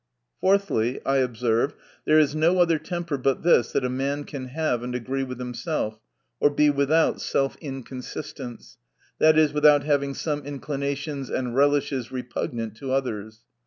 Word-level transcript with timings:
Fourthly, 0.39 0.99
I 1.05 1.17
observe, 1.17 1.75
there 2.05 2.17
is 2.17 2.33
no 2.33 2.57
other 2.57 2.79
temper 2.79 3.19
but 3.19 3.43
this, 3.43 3.71
that 3.73 3.85
a 3.85 3.87
man 3.89 4.23
can 4.23 4.45
have, 4.45 4.81
and 4.81 4.95
agree 4.95 5.21
with 5.21 5.37
himself 5.37 5.99
or 6.39 6.49
be 6.49 6.71
without 6.71 7.21
self 7.21 7.55
inconsistence, 7.57 8.79
i. 9.21 9.29
e., 9.31 9.49
without 9.53 9.83
having 9.83 10.15
some 10.15 10.43
inclinations 10.43 11.29
and 11.29 11.55
relishes 11.55 12.11
repugnant 12.11 12.75
to 12.77 12.91
others. 12.91 13.41